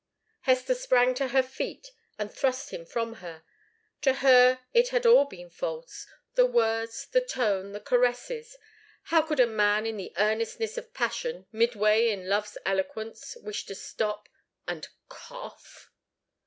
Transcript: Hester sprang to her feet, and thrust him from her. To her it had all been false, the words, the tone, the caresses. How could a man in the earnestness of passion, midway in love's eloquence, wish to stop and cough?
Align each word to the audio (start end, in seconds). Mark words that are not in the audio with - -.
Hester 0.39 0.73
sprang 0.73 1.13
to 1.13 1.27
her 1.27 1.43
feet, 1.43 1.91
and 2.17 2.33
thrust 2.33 2.71
him 2.71 2.87
from 2.87 3.17
her. 3.21 3.43
To 4.01 4.13
her 4.25 4.61
it 4.73 4.89
had 4.89 5.05
all 5.05 5.25
been 5.25 5.51
false, 5.51 6.07
the 6.33 6.47
words, 6.47 7.05
the 7.05 7.21
tone, 7.21 7.71
the 7.71 7.79
caresses. 7.79 8.57
How 9.03 9.21
could 9.21 9.39
a 9.39 9.45
man 9.45 9.85
in 9.85 9.97
the 9.97 10.11
earnestness 10.17 10.75
of 10.75 10.95
passion, 10.95 11.45
midway 11.51 12.09
in 12.09 12.27
love's 12.27 12.57
eloquence, 12.65 13.37
wish 13.43 13.67
to 13.67 13.75
stop 13.75 14.27
and 14.67 14.87
cough? 15.07 15.91